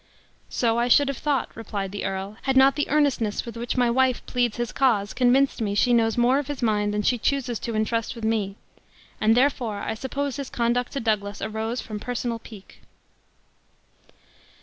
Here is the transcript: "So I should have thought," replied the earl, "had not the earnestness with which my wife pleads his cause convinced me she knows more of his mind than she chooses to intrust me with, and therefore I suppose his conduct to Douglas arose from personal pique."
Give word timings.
"So 0.49 0.79
I 0.79 0.87
should 0.87 1.09
have 1.09 1.19
thought," 1.19 1.55
replied 1.55 1.91
the 1.91 2.05
earl, 2.05 2.37
"had 2.41 2.57
not 2.57 2.75
the 2.75 2.89
earnestness 2.89 3.45
with 3.45 3.55
which 3.55 3.77
my 3.77 3.91
wife 3.91 4.25
pleads 4.25 4.57
his 4.57 4.71
cause 4.71 5.13
convinced 5.13 5.61
me 5.61 5.75
she 5.75 5.93
knows 5.93 6.17
more 6.17 6.39
of 6.39 6.47
his 6.47 6.63
mind 6.63 6.91
than 6.91 7.03
she 7.03 7.19
chooses 7.19 7.59
to 7.59 7.75
intrust 7.75 8.15
me 8.23 8.47
with, 8.47 8.83
and 9.21 9.37
therefore 9.37 9.81
I 9.83 9.93
suppose 9.93 10.37
his 10.37 10.49
conduct 10.49 10.93
to 10.93 10.99
Douglas 10.99 11.39
arose 11.39 11.81
from 11.81 11.99
personal 11.99 12.39
pique." 12.39 12.81